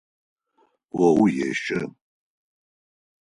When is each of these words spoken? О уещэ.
О 1.03 1.05
уещэ. 1.23 1.79